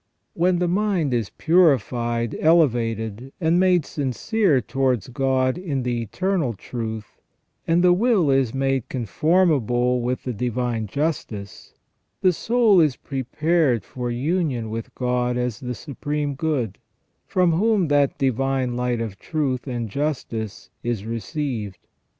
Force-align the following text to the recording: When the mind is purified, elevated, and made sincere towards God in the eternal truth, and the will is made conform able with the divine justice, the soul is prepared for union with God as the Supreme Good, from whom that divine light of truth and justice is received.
When 0.33 0.57
the 0.57 0.67
mind 0.67 1.13
is 1.13 1.29
purified, 1.29 2.35
elevated, 2.39 3.31
and 3.39 3.59
made 3.59 3.85
sincere 3.85 4.59
towards 4.59 5.09
God 5.09 5.59
in 5.59 5.83
the 5.83 6.01
eternal 6.01 6.53
truth, 6.55 7.21
and 7.67 7.83
the 7.83 7.93
will 7.93 8.31
is 8.31 8.51
made 8.51 8.89
conform 8.89 9.51
able 9.51 10.01
with 10.01 10.23
the 10.23 10.33
divine 10.33 10.87
justice, 10.87 11.75
the 12.21 12.33
soul 12.33 12.79
is 12.81 12.95
prepared 12.95 13.83
for 13.83 14.09
union 14.09 14.71
with 14.71 14.91
God 14.95 15.37
as 15.37 15.59
the 15.59 15.75
Supreme 15.75 16.33
Good, 16.33 16.79
from 17.27 17.51
whom 17.51 17.87
that 17.89 18.17
divine 18.17 18.75
light 18.75 19.01
of 19.01 19.19
truth 19.19 19.67
and 19.67 19.87
justice 19.87 20.71
is 20.81 21.05
received. 21.05 21.77